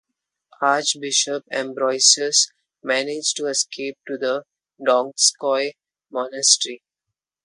[0.63, 2.49] Archbishop Ambrosius
[2.81, 4.45] managed to escape to the
[4.83, 5.73] Donskoy
[6.09, 6.81] Monastery.